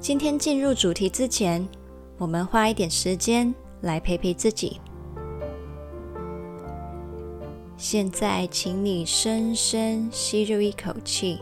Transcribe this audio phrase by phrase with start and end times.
[0.00, 1.68] 今天进入主题之前，
[2.16, 4.80] 我们花一点时间来陪陪自己。
[7.76, 11.38] 现在，请你深深吸入一口气，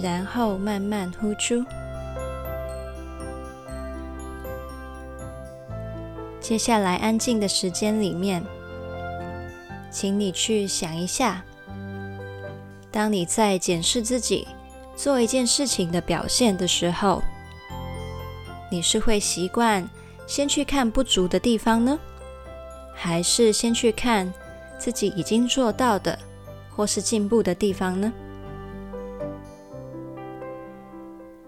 [0.00, 1.62] 然后慢慢呼出。
[6.40, 8.42] 接下来，安静的时间里面，
[9.90, 11.44] 请你去想一下，
[12.90, 14.48] 当你在检视自己。
[14.96, 17.22] 做一件事情的表现的时候，
[18.70, 19.88] 你是会习惯
[20.26, 21.98] 先去看不足的地方呢，
[22.94, 24.32] 还是先去看
[24.78, 26.18] 自己已经做到的
[26.70, 28.12] 或是进步的地方呢？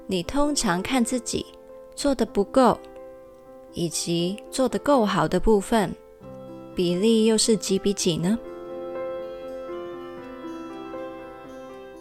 [0.06, 1.46] 你通常看自己
[1.94, 2.78] 做的不够，
[3.72, 5.94] 以及做的够好的部分，
[6.74, 8.38] 比例又是几比几呢？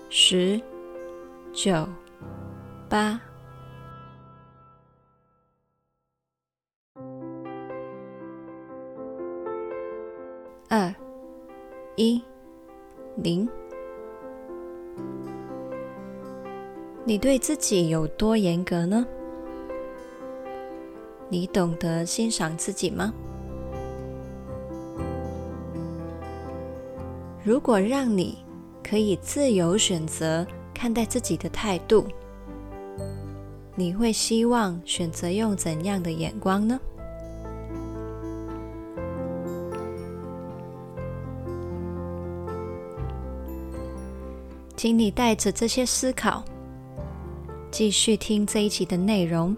[0.09, 0.61] 十。
[1.56, 1.88] 九、
[2.89, 3.17] 八、
[10.67, 10.94] 二、
[11.95, 12.22] 一、
[13.16, 13.48] 零。
[17.06, 19.08] 你对自己有多严格呢？
[21.30, 23.14] 你懂得欣赏自己吗？
[27.45, 28.39] 如果让你
[28.83, 32.05] 可以自由选择，看待自己的态度，
[33.73, 36.80] 你会希望选择用怎样的眼光呢？
[44.75, 46.43] 请你带着这些思考，
[47.71, 49.55] 继续听这一集的内容。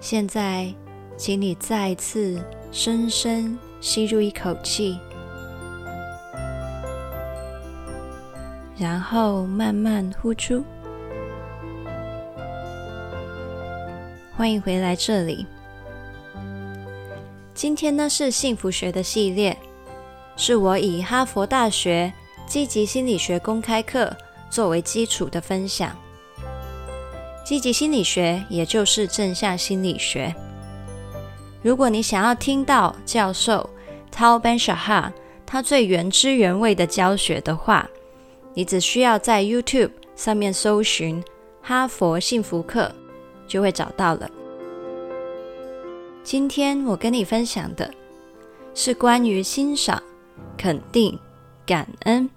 [0.00, 0.72] 现在，
[1.16, 4.98] 请你再次深深吸入一口气。
[8.76, 10.64] 然后慢慢呼出。
[14.36, 15.46] 欢迎回来这里。
[17.54, 19.56] 今天呢是幸福学的系列，
[20.36, 22.12] 是我以哈佛大学
[22.46, 24.14] 积极心理学公开课
[24.50, 25.96] 作为基础的分享。
[27.44, 30.34] 积极心理学也就是正向心理学。
[31.62, 33.70] 如果你想要听到教授
[34.12, 35.12] Tal Ben-Shahar
[35.46, 37.88] 他最原汁原味的教学的话，
[38.54, 41.22] 你只需要在 YouTube 上面搜寻
[41.60, 42.90] “哈佛幸福课”，
[43.46, 44.30] 就会找到了。
[46.22, 47.92] 今天我跟你分享的
[48.72, 50.02] 是关于欣赏、
[50.56, 51.18] 肯定、
[51.66, 52.30] 感恩，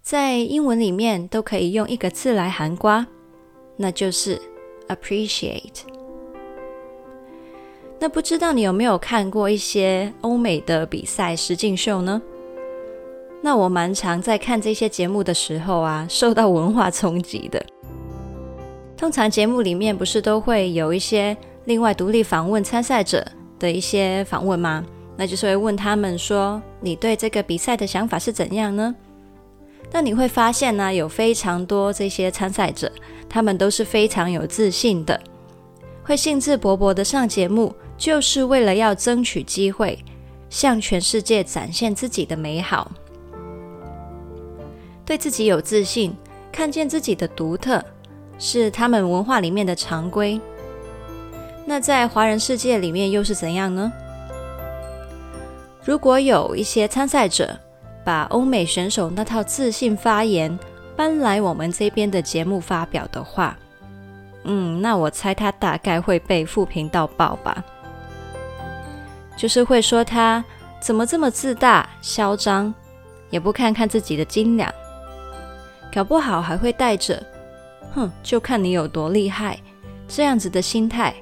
[0.00, 3.06] 在英文里面都可以用一个字来涵括，
[3.76, 4.40] 那就是
[4.88, 5.82] appreciate。
[8.00, 12.20] 那不知道你有没有看过一些欧美的比赛实境秀呢？
[13.44, 17.60] 那我蛮常在看这些节目的时候啊，受到文化冲击的。
[18.96, 23.26] 通常节目里面不是都会有一些另外独立访问参赛者
[23.58, 24.84] 的一些访问吗？
[25.16, 28.94] 那就是会问他们说：“你对这个比赛的想法是怎样呢？”
[29.90, 32.90] 那你会发现呢，有非常多这些参赛者，
[33.28, 35.20] 他们都是非常有自信的，
[36.04, 39.98] 会兴致勃勃的上节目，就是为了要争取机会，
[40.48, 42.90] 向全世界展现自己的美好。
[45.04, 46.16] 对自己有自信，
[46.50, 47.84] 看见自己的独特，
[48.38, 50.40] 是他们文化里面的常规。
[51.64, 53.92] 那在华人世界里面又是怎样呢？
[55.84, 57.58] 如果有一些参赛者
[58.04, 60.56] 把欧美选手那套自信发言
[60.96, 63.56] 搬来我们这边的节目发表的话，
[64.44, 67.64] 嗯，那我猜他大概会被负评到爆吧。
[69.36, 70.44] 就是会说他
[70.80, 72.72] 怎么这么自大、嚣张，
[73.30, 74.72] 也不看看自己的斤两。
[75.92, 77.22] 搞不好还会带着
[77.94, 79.58] “哼，就看你有多厉害”
[80.08, 81.14] 这样子的心态，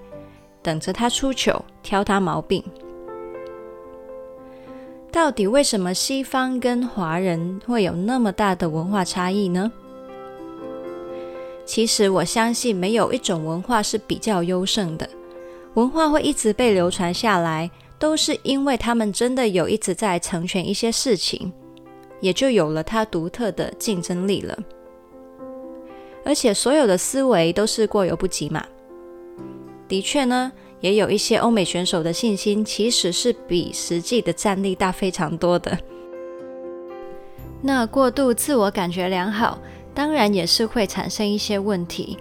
[0.63, 2.63] 等着他出糗，挑他毛病。
[5.13, 9.73] 到底为什么西方跟华人会有那么大的文化差异呢？
[11.67, 15.09] 其实我相信，没有一种文化是比较优胜的。
[15.75, 17.69] 文化会一直被流传下来，
[17.99, 21.53] 都是因为他们真的有一直在成全一些事情。
[22.21, 24.59] 也就有了它独特的竞争力了。
[26.25, 28.65] 而且所有的思维都是过犹不及嘛。
[29.89, 35.77] 的确呢，也有一些欧美选手的信心其实是比实际的战力大非常多的。
[37.63, 39.59] 那过度自我感觉良好，
[39.95, 42.17] 当然也是会产生一些问题。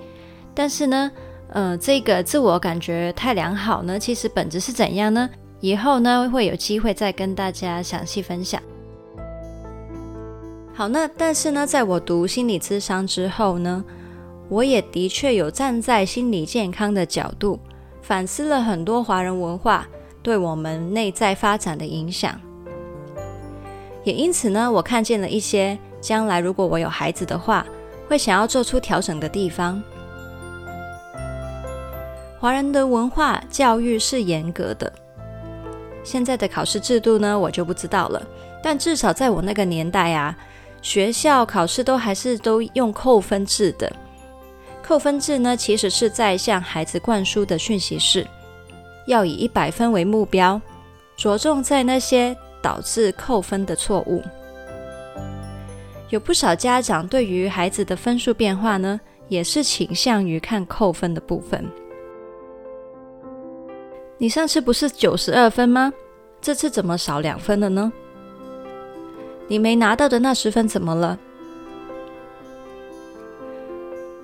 [0.56, 1.12] 但是呢，
[1.50, 5.30] 呃，这个自我感觉太良好呢，其实本质是怎样呢？
[5.62, 8.62] 以后呢，会有机会再跟大家详细分享。
[10.80, 13.84] 好，那但是呢，在我读心理咨商之后呢，
[14.48, 17.60] 我也的确有站在心理健康的角度，
[18.02, 19.86] 反思了很多华人文化
[20.24, 22.40] 对我们内在发展的影响。
[24.06, 27.66] 也因此呢，我看见了一些将来如果我有孩子的话，
[28.08, 29.84] 会想要做出调整的地方。
[32.40, 34.90] 华人的文化教育是严格的，
[36.06, 38.26] 现在的考试制度呢，我就不知道了。
[38.64, 40.34] 但至少在我那个年代啊。
[40.82, 43.92] 学校考试都还是都用扣分制的，
[44.82, 48.26] 扣分制呢，其实是在向孩子灌输的讯息是，
[49.08, 50.60] 要以一百分为目标，
[51.18, 54.24] 着重在那些导致扣分的错误。
[56.10, 61.64] 有不少家长对于孩子的分数变化呢，也是倾向于看扣分的部分。
[64.18, 65.94] 你上次不是九十二分吗？
[66.42, 67.92] 这次怎么少两分了呢？
[69.50, 71.20] 你没拿到的那十分怎么了？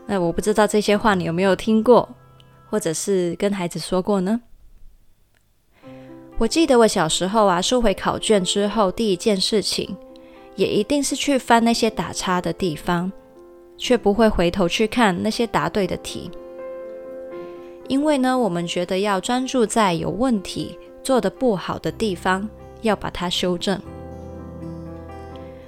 [0.05, 2.07] 那我不知道这些话你有没有听过，
[2.69, 4.39] 或者是跟孩子说过呢？
[6.37, 9.97] 我记得我小时候啊，收回考卷之后，第一件事情
[10.55, 13.11] 也一定是去翻那些打叉的地方，
[13.77, 16.29] 却不会回头去看那些答对的题，
[17.87, 22.47] 因为呢，我们觉得要专注在有问题、做得不好的地方，
[22.81, 23.81] 要把它修正。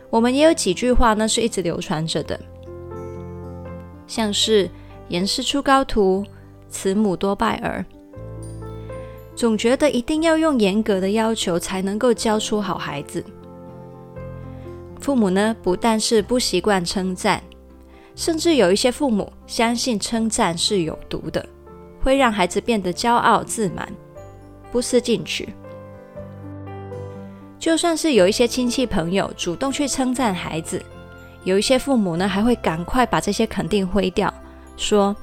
[0.10, 2.40] 我们也有几句话呢，是一直流传着的，
[4.08, 4.70] 像是
[5.10, 6.26] “严师出高徒，
[6.70, 7.86] 慈母多败儿”，
[9.36, 13.24] 总觉得一定要用严格的要求才能够教出好孩子。
[15.02, 17.44] 父母呢，不但是不习惯称赞，
[18.16, 21.46] 甚至有一些父母相信称赞是有毒的，
[22.02, 23.92] 会让孩子变得骄傲自满，
[24.72, 25.50] 不思进取。
[27.68, 30.82] 就算是有一些亲戚朋友主动去称赞孩子，
[31.44, 34.34] 有一些父母呢，还会赶快把这些肯定挥掉，
[34.78, 35.14] 说：“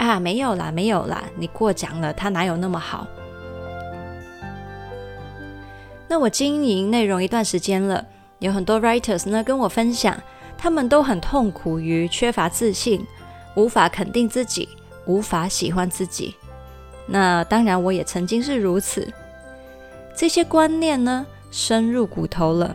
[0.00, 3.06] 啊，没有啦，没有啦，你过奖了，他哪有那么好？”
[6.08, 8.02] 那我经营内容一段时间了，
[8.38, 10.18] 有很多 writers 呢跟我分享，
[10.56, 13.06] 他们都很痛苦于缺乏自信，
[13.54, 14.66] 无法肯定自己，
[15.04, 16.34] 无法喜欢自己。
[17.04, 19.12] 那当然，我也曾经是如此。
[20.16, 22.74] 这些观念呢，深入骨头了，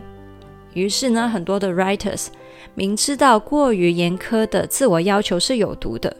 [0.72, 2.28] 于是呢，很多的 writers
[2.74, 6.16] 明知道过于严苛的自我要求是有毒的，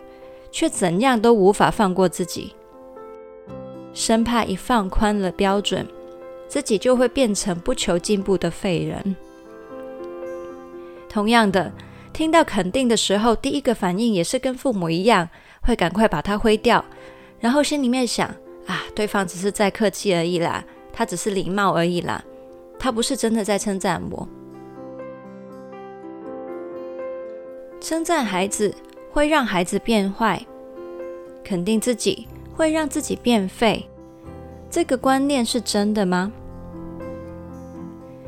[0.50, 2.52] 却怎样都无法放过自己，
[3.94, 5.87] 生怕一放宽了标准，
[6.49, 9.14] 自己就会变成不求进步的废人。
[11.08, 11.72] 同样的，
[12.12, 15.28] 听到肯定的时候，第一个反应也是跟父母一样，
[15.62, 16.84] 会赶快把它挥掉，
[17.38, 18.28] 然后心里面想：
[18.66, 22.25] 啊，对方只是在客气而已啦，他只是礼貌而已啦。
[22.78, 24.29] 他不是真的在称赞我。
[27.81, 28.74] 称赞孩子
[29.10, 30.44] 会让孩子变坏，
[31.44, 33.88] 肯定自己会让自己变废。
[34.70, 36.31] 这个观念是真的吗？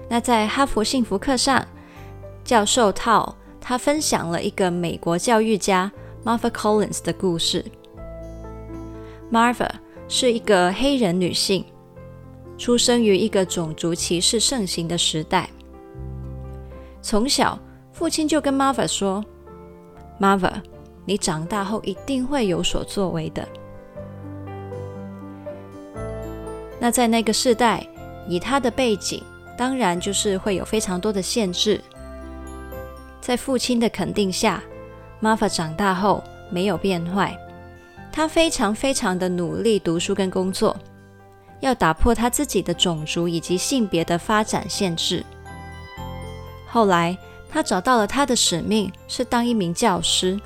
[0.08, 1.64] 那在哈佛幸福课上，
[2.42, 5.92] 教授套他分享了一个美国教育家
[6.25, 7.64] Martha Collins 的故事。
[9.30, 9.68] Martha
[10.08, 11.64] 是一个黑人女性。
[12.60, 15.48] 出生于一个种族歧视盛行的时代，
[17.00, 17.58] 从小
[17.90, 19.24] 父亲就跟 Martha 说
[20.20, 20.52] ：“Martha，
[21.06, 23.48] 你长大后一定会有所作为的。”
[26.78, 27.88] 那在那个时代，
[28.28, 29.22] 以他的背景，
[29.56, 31.80] 当然就是会有非常多的限制。
[33.22, 34.62] 在父亲的肯定下
[35.22, 37.34] ，Martha 长大后没有变坏，
[38.12, 40.76] 他非常非常的努力读书跟工作。
[41.60, 45.24] 要打破他自己的种族以及性别的发展限制。
[46.66, 47.16] 后来，
[47.48, 50.40] 他找到了他的使命，是当一名教师。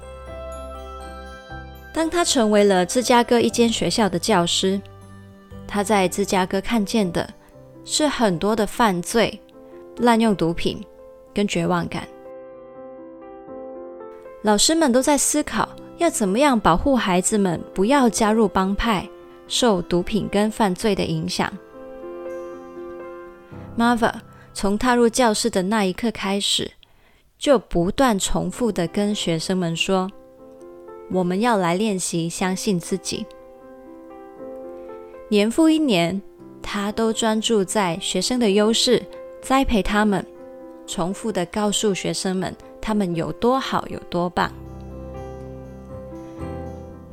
[1.93, 4.81] 当他成为了芝加哥一间学校的教师，
[5.67, 7.29] 他在芝加哥看见的
[7.85, 9.41] 是很多的犯罪、
[9.99, 10.85] 滥用毒品
[11.33, 12.03] 跟绝望感。
[14.43, 15.69] 老师们都在思考，
[15.99, 19.09] 要怎么样保护孩子们不要加入帮派。
[19.47, 21.53] 受毒品跟犯罪的影响
[23.77, 24.13] ，Martha
[24.53, 26.73] 从踏入教室的那一刻开始，
[27.39, 30.11] 就不断重复的跟学生们说
[31.13, 33.27] ：“我们要来练习相信自己。
[35.29, 36.21] 年复一年，
[36.63, 39.03] 他都专注在学生的优势，
[39.43, 40.25] 栽培他们，
[40.87, 44.53] 重复的告诉学生们他们有多好，有多棒。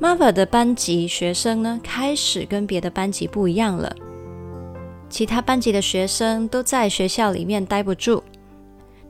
[0.01, 3.96] Marva 的班级学生呢，开始跟别的班级不一样了。
[5.08, 8.24] 其他班级的学生都在学校里面待不住，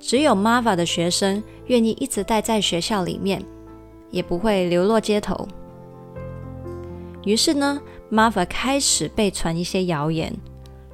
[0.01, 3.41] 只有 Marva 的学生愿意一直待在学校里面，
[4.09, 5.47] 也不会流落街头。
[7.23, 7.81] 于是呢
[8.11, 10.35] ，Marva 开始被传一些谣言，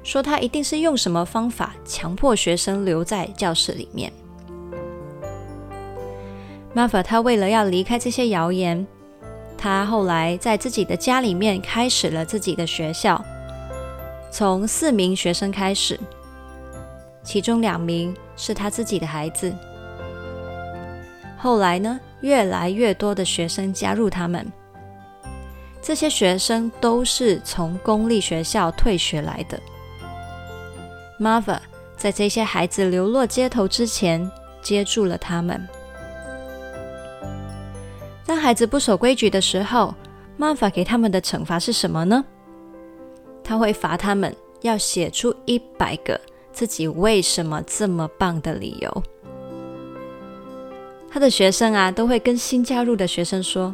[0.04, 4.12] 说他一定是用什么方法强迫学生留在教室里面。
[6.72, 8.86] Marva 他为了要离开这些谣言。
[9.58, 13.22] 他后来在自己的家里面开始了自己的学校，
[14.30, 15.98] 从四名学生开始，
[17.24, 19.52] 其中两名是他自己的孩子。
[21.36, 24.46] 后来呢，越来越多的学生加入他们，
[25.82, 29.58] 这些学生都是从公立学校退学来的。
[31.20, 31.58] Marva
[31.96, 34.30] 在这些孩子流落街头之前，
[34.62, 35.68] 接住了他们。
[38.28, 39.94] 当孩子不守规矩的时候
[40.36, 42.22] 妈妈给他们的惩罚是什么呢？
[43.42, 46.20] 他会罚他们要写出一百个
[46.52, 49.02] 自己为什么这么棒的理由。
[51.10, 53.72] 他的学生啊，都会跟新加入的学生说：“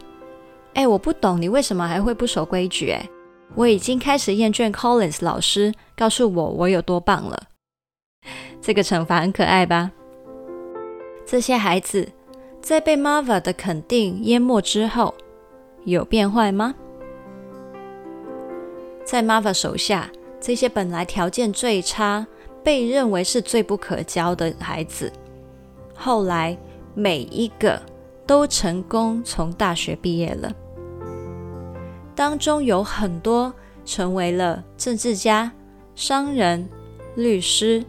[0.74, 2.92] 哎，我不懂你为什么还会不守规矩？
[2.92, 3.10] 哎，
[3.56, 7.48] 我已经开始厌倦 Collins 老师告诉我我有多棒了。”
[8.62, 9.90] 这个惩罚很可爱吧？
[11.26, 12.08] 这些孩子。
[12.64, 15.14] 在被 Marva 的肯定淹没之后，
[15.84, 16.74] 有变坏吗？
[19.04, 22.26] 在 Marva 手下，这些本来条件最差、
[22.62, 25.12] 被认为是最不可教的孩子，
[25.94, 26.56] 后来
[26.94, 27.78] 每一个
[28.26, 30.50] 都成功从大学毕业了。
[32.14, 33.52] 当中有很多
[33.84, 35.52] 成为了政治家、
[35.94, 36.66] 商人、
[37.14, 37.84] 律师、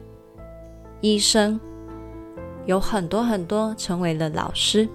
[1.00, 1.58] 医生。
[2.66, 4.88] 有很多很多成为了老师。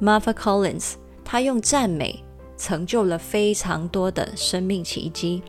[0.00, 0.94] Marva Collins，
[1.24, 2.24] 他用赞美
[2.56, 5.42] 成就了非常多的生命奇迹。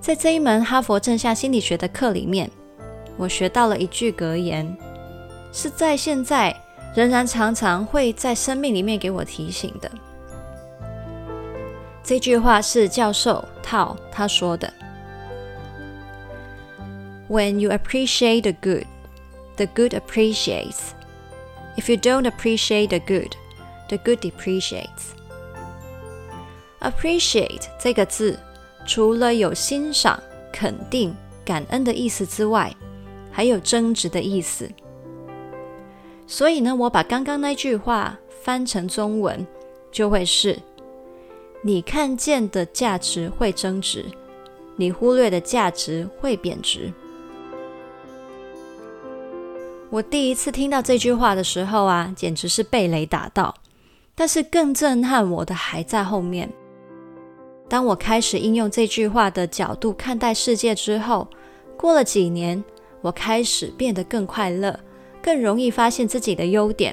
[0.00, 2.50] 在这一门哈佛正向心理学的课里面，
[3.16, 4.76] 我学到了一句格言，
[5.52, 6.54] 是在现在
[6.94, 9.90] 仍然常常会在生命里面给我提醒的。
[12.02, 14.72] 这句话是教授 Tao 他说的。
[17.28, 18.86] When you appreciate the good,
[19.56, 20.94] the good appreciates.
[21.76, 23.36] If you don't appreciate the good,
[23.88, 25.12] the good depreciates.
[26.80, 28.38] Appreciate 这个字，
[28.86, 32.74] 除了有欣赏、肯定、感恩的意思之外，
[33.30, 34.70] 还有增值的意思。
[36.26, 39.46] 所以呢，我把刚刚那句话翻成中文，
[39.92, 40.58] 就会是：
[41.60, 44.06] 你看见的价值会增值，
[44.76, 46.90] 你忽略的价值会贬值。
[49.90, 53.54] 我第一次听到这句话的时候啊，简直是被雷打到。
[54.14, 56.50] 但是更震撼我的还在后面。
[57.68, 61.28] 当我开始应用这句话的角度看待世界之后，
[61.76, 62.62] 过了几年，
[63.00, 64.76] 我开始变得更快乐，
[65.22, 66.92] 更容易发现自己的优点，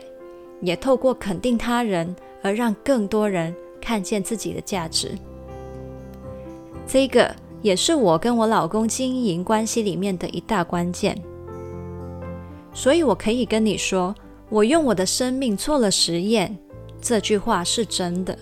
[0.62, 5.18] 也透过肯定他人而让更多人看见自己的价值。
[6.86, 11.20] 这个也是我跟我老公经营关系里面的一大关键。
[12.75, 14.15] 所以，我可以跟你说，
[14.49, 16.57] 我用我的生命做了实验，
[17.01, 18.37] 这句话是真的。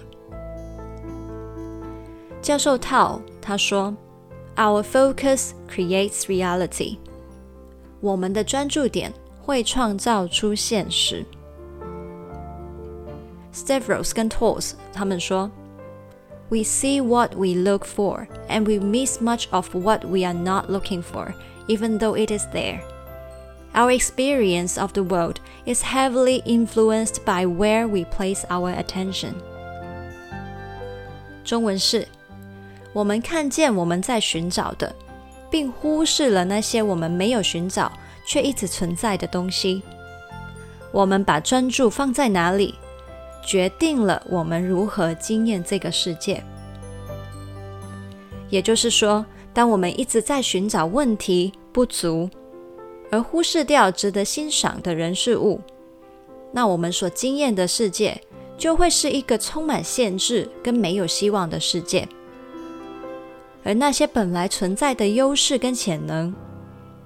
[2.40, 3.95] 教授 Tao 他说：“
[4.57, 6.99] Our focus creates reality。”
[8.00, 11.25] 我们的专注点会创造出现实。
[13.52, 15.50] Stavros 跟 Tools 他们说：“
[16.49, 21.02] We see what we look for, and we miss much of what we are not looking
[21.02, 21.35] for,
[21.66, 22.80] even though it is there.”
[23.74, 29.34] Our experience of the world is heavily influenced by where we place our attention。
[31.44, 32.08] 中文是：
[32.94, 34.94] 我们看见我们在寻找的，
[35.50, 37.92] 并忽视了那些我们没有寻找
[38.27, 39.82] 却一直存在的东西。
[40.92, 42.75] 我们把专注放在哪里，
[43.44, 46.44] 决定了我们如何经验这个世界。
[48.50, 52.30] 也就是说，当我们一直在寻找问题、不足。
[53.13, 55.62] 而忽视掉值得欣赏的人事物，
[56.51, 58.20] 那我们所经验的世界
[58.58, 62.10] 就会是一个充满限制跟没有希望的世界。
[63.63, 66.34] 而那些本来存在的优势跟潜能，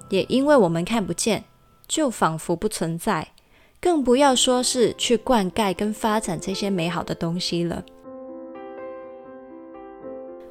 [0.08, 1.44] 也因为我们看不见，
[1.86, 3.28] 就仿佛不存在，
[3.78, 7.84] 更不要说是去灌溉跟发展这些美好的东西了。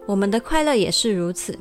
[0.06, 1.58] 我们的快乐也是如此，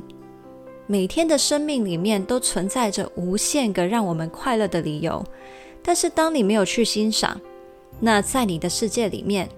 [0.89, 5.21] 每天的生命里面都存在着无限个让我们快乐的理由，
[5.83, 7.39] 但是当你没有去欣赏，
[7.99, 9.49] 那在你的世界里面，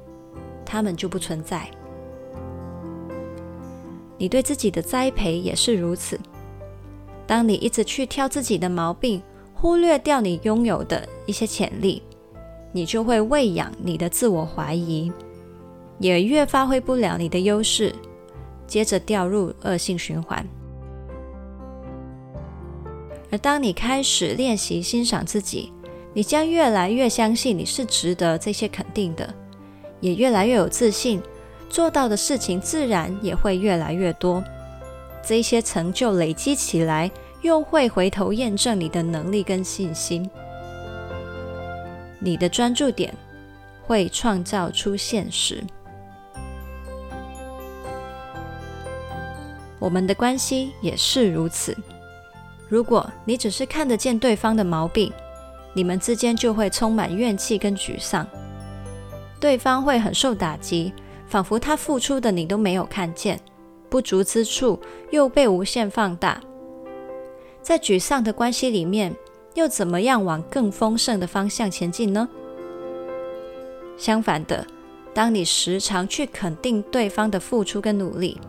[0.66, 1.70] 他们就不存在。
[4.18, 6.20] 你对自己的栽培也是如此，
[7.28, 9.22] 当你一直去挑自己的毛病，
[9.54, 12.02] 忽略掉你拥有的一些潜力，
[12.72, 15.12] 你就会喂养你的自我怀疑，
[16.00, 17.94] 也越发挥不了你的优势。
[18.66, 20.44] 接着掉入恶性循环。
[23.32, 25.72] 而当你开始练习欣赏自己，
[26.14, 29.34] 你将越来越相信你是值得这些肯定的，
[30.00, 31.22] 也越来越有自信，
[31.70, 34.44] 做到的事情自然也会越来越多。
[35.24, 40.28] 这些成就累积起来，又会回头验证你的能力跟信心。
[42.20, 43.14] 你的专注点
[43.84, 45.64] 会创造出现实。
[49.78, 51.78] 我们的关系也是如此。
[52.70, 55.12] 如果你只是看得见对方的毛病，
[55.74, 58.26] 你们之间就会充满怨气跟沮丧。
[59.40, 60.94] 对方会很受打击，
[61.28, 63.40] 仿佛他付出的你都没有看见，
[63.90, 66.40] 不足之处又被无限放大。
[67.62, 69.16] 在沮丧的关系里面，
[69.56, 72.30] 又怎么样往更丰盛的方向前进呢？
[73.98, 74.66] 相反的，
[75.14, 78.40] 当你时常去肯定对方的付出跟努力，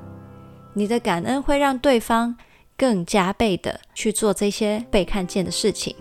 [0.74, 2.36] 你的感恩会让对方
[2.80, 5.94] 更加倍的去做这些被看见的事情，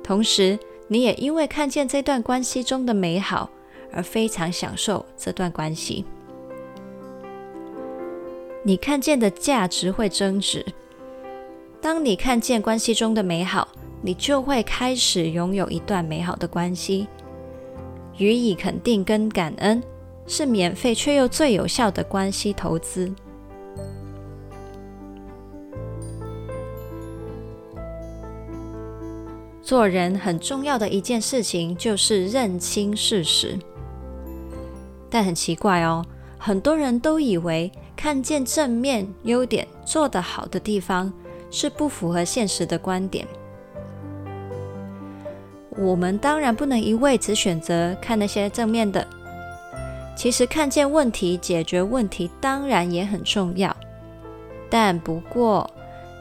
[0.00, 3.50] 同时你也因为看见这段关系中的美好
[3.92, 6.04] 而非常享受这段关系。
[8.62, 10.64] 你看见的价值会增值。
[11.80, 13.66] 当你看见关系中的美好，
[14.02, 17.08] 你就会开始拥有一段美好的关系。
[18.18, 19.82] 予以肯定跟感恩
[20.28, 23.12] 是免费却又最有效的关系投资。
[29.62, 33.56] 做人很重要的一件事情就是认清事实，
[35.08, 36.04] 但很奇怪哦，
[36.36, 41.12] 很多人都以为看见正面优点、做得好的地方
[41.48, 43.24] 是不符合现实的观点。
[45.78, 49.06] 我们当然不能一味只选择看那些正面的，
[50.16, 53.74] 其实看见问题、解决问题当然也很重要，
[54.68, 55.70] 但不过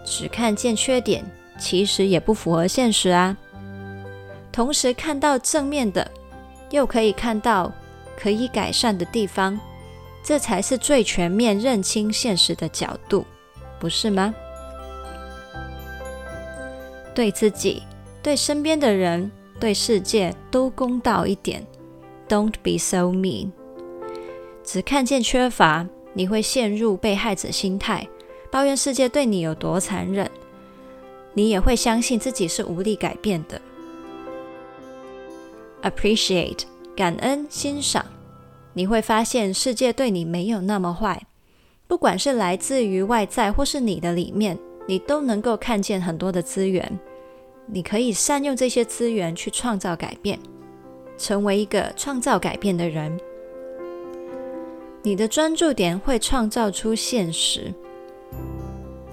[0.05, 1.25] 只看见缺点。
[1.61, 3.37] 其实也不符合现实啊。
[4.51, 6.09] 同时看到正面的，
[6.71, 7.71] 又可以看到
[8.17, 9.57] 可以改善的地方，
[10.23, 13.25] 这才是最全面认清现实的角度，
[13.79, 14.33] 不是吗？
[17.13, 17.83] 对自己、
[18.23, 21.65] 对身边的人、对世界都公道一点。
[22.27, 23.51] Don't be so mean。
[24.63, 28.07] 只看见缺乏，你会陷入被害者心态，
[28.49, 30.29] 抱怨世界对你有多残忍。
[31.33, 33.59] 你也会相信自己是无力改变的。
[35.81, 36.63] Appreciate，
[36.95, 38.05] 感恩、欣赏，
[38.73, 41.25] 你会发现世界对你没有那么坏。
[41.87, 46.99] 不管是来自于外在或是你的里面，你都能够看见很多的资源。
[47.65, 50.39] 你可以善用这些资源去创造改变，
[51.17, 53.19] 成为一个创造改变的人。
[55.03, 57.73] 你的专注点会创造出现实。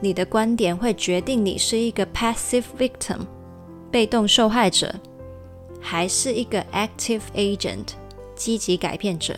[0.01, 3.19] 你的观点会决定你是一个 passive victim，
[3.91, 4.95] 被动受害者，
[5.81, 7.87] 还是一个 active agent，
[8.37, 9.37] 积极改变者。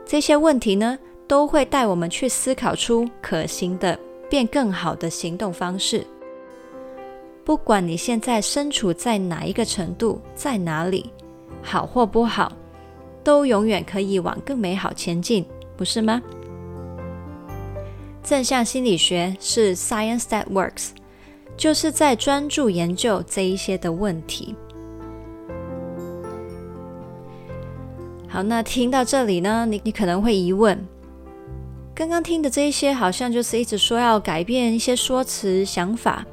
[0.06, 3.98] 这些问题呢，都会带我们去思考出可行的
[4.30, 6.06] 变更好的行动方式。
[7.44, 11.12] 不管你现在身处在哪一个程度，在哪里，
[11.64, 12.52] 好或不好，
[13.24, 16.22] 都永远可以往更美好前进，不是吗？
[18.22, 20.90] 正向心理学是 Science that works，
[21.56, 24.56] 就是在专注研究这一些的问题。
[28.38, 30.80] 好，那听到这里呢，你你可能会疑问，
[31.96, 36.24] 刚刚听的这一些好像就是一直说要改变一些说辞、想法，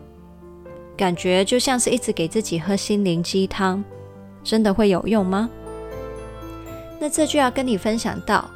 [0.99, 3.83] 感觉就像是一直给自己喝心灵鸡汤，
[4.43, 5.49] 真的会有用吗？
[7.01, 8.51] 那这就要跟你分享到，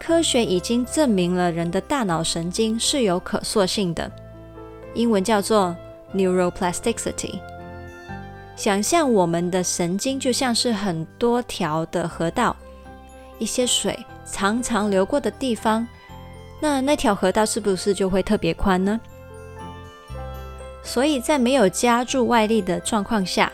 [0.00, 4.10] 科学已经证明了人的大脑神经是有可塑性的，
[4.94, 5.76] 英文叫做
[6.14, 7.40] neuroplasticity。
[8.56, 12.56] 想象我们的神经就像是很多条的河道。
[13.38, 15.86] 一些水常常流过的地方，
[16.60, 19.00] 那那条河道是不是就会特别宽呢？
[20.82, 23.52] 所以在没有加注外力的状况下，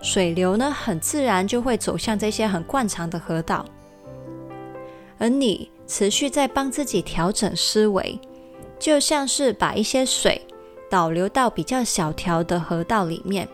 [0.00, 3.64] 水流呢很自然就会走向这些很惯常的河道。
[5.18, 8.18] 而你持续在帮自己调整思维，
[8.78, 10.40] 就像是把一些水
[10.88, 13.46] 导流到比较小条的河道里面，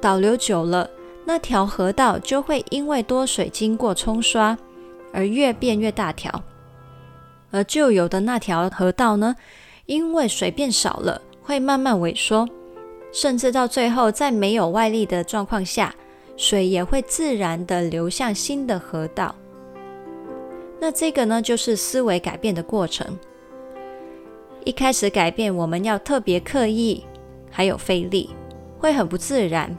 [0.00, 0.90] 导流久了，
[1.24, 4.56] 那条河道就会因为多水经过冲刷。
[5.12, 6.42] 而越变越大条，
[7.50, 9.34] 而旧有的那条河道呢，
[9.86, 12.46] 因为水变少了，会慢慢萎缩，
[13.12, 15.94] 甚至到最后，在没有外力的状况下，
[16.36, 19.34] 水也会自然地流向新的河道。
[20.80, 23.18] 那这个呢，就是思维改变的过程。
[24.64, 27.04] 一开始改变，我们要特别刻意，
[27.50, 28.30] 还有费力，
[28.78, 29.74] 会很不自然。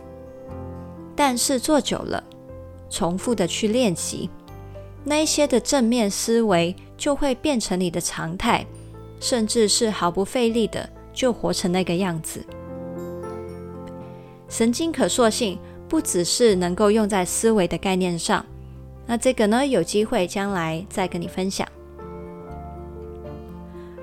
[1.16, 2.24] 但是做久了，
[2.90, 4.30] 重复的去练习。
[5.04, 8.66] 那一些的正面思维就会变成你的常态，
[9.20, 12.46] 甚至是毫不费力的就活成那个样子。
[14.48, 15.58] 神经可塑性
[15.88, 18.46] 不只是能够用在思维的概念上，
[19.06, 21.68] 那这个呢，有机会将来再跟你分享。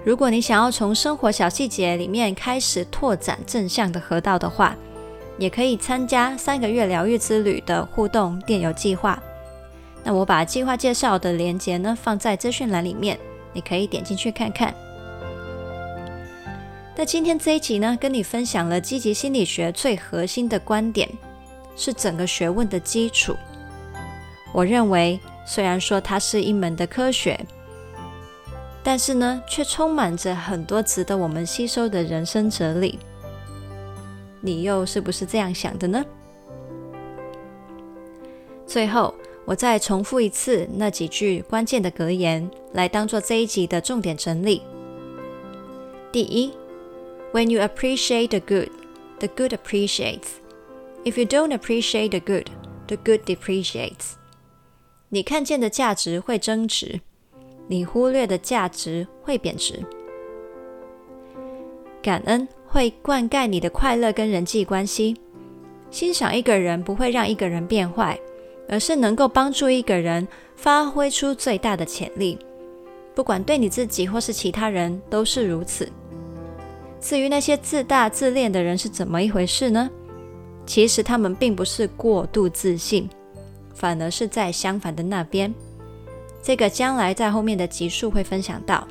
[0.05, 4.77] 如果你想要从生活小细节里面开始拓展正向的河道的话，
[5.37, 9.21] 也可以参加三个月疗愈之旅的互动电邮计划。
[10.07, 13.19] 那我把计划介绍的链接呢，放在资讯栏里面，
[13.53, 14.73] 你可以点进去看看。
[16.95, 21.11] 那今天这一集呢，跟你分享了积极心理学最核心的观点，
[21.75, 23.35] 是整个学问的基础。
[24.53, 27.45] 我认为，虽然说它是一门的科学，
[28.85, 33.01] 但是呢，却充满着很多值得我们吸收的人生哲理。
[34.41, 36.05] 你又是不是这样想的呢？
[38.69, 39.13] 最后。
[39.47, 44.61] 我再重复一次那几句关键的格言，来当做这一集的重点整理。
[46.11, 46.53] 第一
[47.33, 48.71] ，When you appreciate the good,
[49.21, 50.41] the good appreciates.
[51.05, 52.49] If you don't appreciate the good,
[52.89, 54.15] the good depreciates.
[55.11, 57.01] 你看见的价值会增值，
[57.69, 59.85] 你忽略的价值会贬值。
[62.03, 65.17] 感恩会灌溉你的快乐跟人际关系。
[65.89, 68.19] 欣赏一个人不会让一个人变坏。
[68.69, 72.39] 而是能够帮助一个人发挥出最大的潜力，
[73.15, 75.89] 不管对你自己或是其他人都是如此。
[77.01, 79.89] 至于那些自大自恋的人是怎么一回事呢？
[80.65, 83.09] 其实他们并不是过度自信，
[83.75, 85.55] 反而是在相反的那边。
[86.43, 88.87] 这个将来在后面的集数会分享到。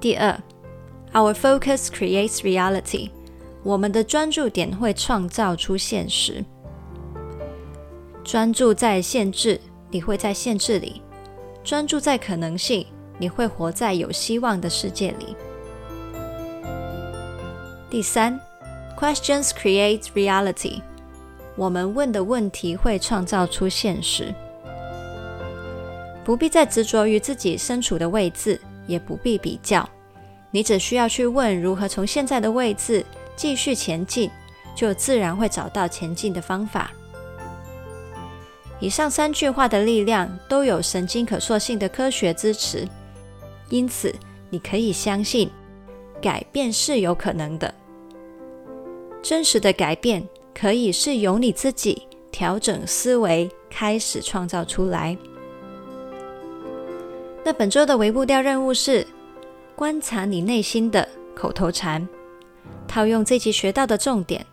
[0.00, 0.38] 第二
[1.12, 3.10] ，Our focus creates reality。
[3.62, 6.44] 我们的专注点会创造出现实。
[8.26, 11.00] 专注在限制，你会在限制里；
[11.62, 12.84] 专注在可能性，
[13.18, 15.36] 你会活在有希望的世界里。
[17.88, 18.38] 第三
[18.98, 20.80] ，Questions create reality。
[21.54, 24.34] 我们问的问题会创造出现实。
[26.24, 29.88] 不必再执着于自己身处的位置，也不必比较。
[30.50, 34.28] 你只需要去问如何从现在的位置继续前进，
[34.74, 36.90] 就自然会找到前进的方法。
[38.78, 42.86] 以上三句话的力量都有神经可塑性的科学支持，
[43.70, 44.14] 因此
[44.50, 45.50] 你可以相信，
[46.20, 47.72] 改变是有可能的。
[49.22, 50.22] 真实的改变
[50.54, 55.16] 可以是由你自己调整思维开始创造出来。
[57.42, 59.06] 那本周的微步调任务是
[59.74, 62.06] 观察你内心的口头禅，
[62.86, 64.44] 套用这集学到的重点，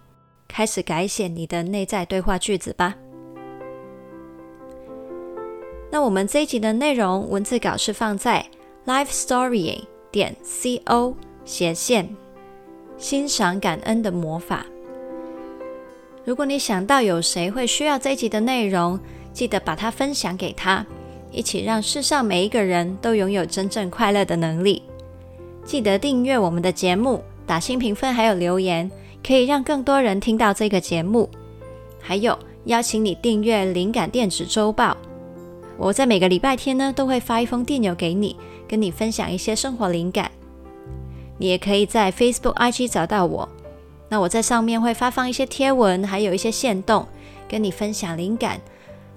[0.47, 2.95] 开始改写你的内在对话句子吧。
[5.93, 8.43] 那我们这一集的内容文字稿是放在
[8.87, 9.77] life story
[10.11, 11.13] 点 co
[11.45, 12.09] 斜线
[12.97, 14.65] 欣赏感恩的魔法。
[16.25, 18.99] 如果你想到有谁会需要这一集的内容，
[19.33, 20.83] 记得把它分享给他，
[21.31, 24.81] 一起让世上每一个人都拥有真正快乐的能力。
[25.63, 28.89] 记得订阅我们的节目，打新评分还有留言，
[29.23, 31.29] 可以让更多人听到这个节目。
[32.01, 34.97] 还有邀请你订阅灵感电子周报，
[35.77, 38.35] 我在每个礼拜天呢都会发一封电邮给你，
[38.67, 40.31] 跟你分享一些生活灵感。
[41.37, 43.49] 你也可以在 Facebook、IG 找到我，
[44.07, 47.07] 那我在上面会发放一些贴文，还有一些线动，
[47.49, 48.61] 跟你分享灵感。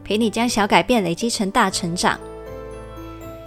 [0.03, 2.19] 陪你将小改变累积成大成长。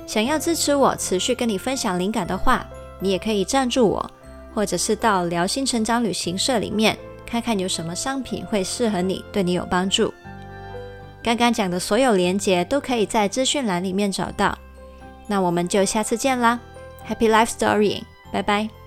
[0.05, 2.67] 想要支持我持续跟你分享灵感的话，
[2.99, 4.11] 你也可以赞助我，
[4.53, 10.13] 或者是到辽心成长旅行社里面看看有什么商品会适合你，对你有帮助。
[11.21, 14.57] 刚刚讲的所有连结都可以在资讯栏里面找到。
[15.27, 16.59] 那我们就下次见啦
[17.07, 18.78] ，Happy Life Story，拜拜。